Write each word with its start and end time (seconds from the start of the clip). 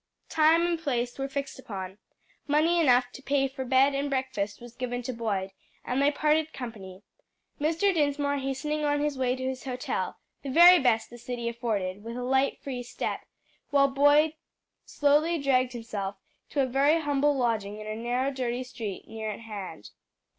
Time 0.29 0.65
and 0.65 0.79
place 0.79 1.19
were 1.19 1.29
fixed 1.29 1.59
upon, 1.59 1.99
money 2.47 2.79
enough 2.79 3.11
to 3.11 3.21
pay 3.21 3.47
for 3.47 3.63
bed 3.63 3.93
and 3.93 4.09
breakfast 4.09 4.59
was 4.59 4.75
given 4.75 5.03
to 5.03 5.13
Boyd, 5.13 5.51
and 5.85 6.01
they 6.01 6.09
parted 6.09 6.53
company, 6.53 7.03
Mr. 7.59 7.93
Dinsmore 7.93 8.37
hastening 8.39 8.83
on 8.83 8.99
his 9.01 9.15
way 9.15 9.35
to 9.35 9.43
his 9.43 9.65
hotel 9.65 10.17
the 10.41 10.49
very 10.49 10.79
best 10.79 11.11
the 11.11 11.19
city 11.19 11.47
afforded 11.47 12.03
with 12.03 12.17
a 12.17 12.23
light, 12.23 12.57
free 12.63 12.81
step, 12.81 13.25
while 13.69 13.89
Boyd 13.89 14.33
slowly 14.85 15.37
dragged 15.37 15.73
himself 15.73 16.15
to 16.49 16.61
a 16.61 16.65
very 16.65 16.99
humble 17.01 17.37
lodging 17.37 17.79
in 17.79 17.85
a 17.85 17.95
narrow, 17.95 18.31
dirty 18.31 18.63
street 18.63 19.07
near 19.07 19.29
at 19.29 19.41
hand. 19.41 19.91